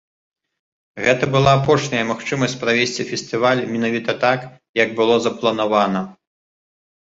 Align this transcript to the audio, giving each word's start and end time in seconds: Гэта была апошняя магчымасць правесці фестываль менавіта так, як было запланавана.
Гэта 1.07 1.23
была 1.35 1.51
апошняя 1.57 2.07
магчымасць 2.13 2.57
правесці 2.63 3.07
фестываль 3.11 3.63
менавіта 3.77 4.19
так, 4.27 4.51
як 4.85 4.99
было 4.99 5.13
запланавана. 5.31 6.01